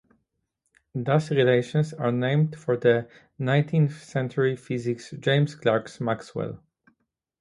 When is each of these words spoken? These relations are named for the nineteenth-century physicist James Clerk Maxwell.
These 0.95 1.29
relations 1.29 1.93
are 1.93 2.11
named 2.11 2.55
for 2.57 2.75
the 2.75 3.07
nineteenth-century 3.37 4.55
physicist 4.55 5.19
James 5.21 5.53
Clerk 5.53 5.91
Maxwell. 6.01 6.59